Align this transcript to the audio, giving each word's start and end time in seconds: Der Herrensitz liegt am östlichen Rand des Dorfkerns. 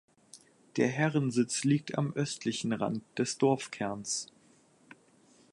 Der 0.77 0.87
Herrensitz 0.87 1.63
liegt 1.63 1.95
am 1.95 2.11
östlichen 2.13 2.73
Rand 2.73 3.03
des 3.19 3.37
Dorfkerns. 3.37 4.33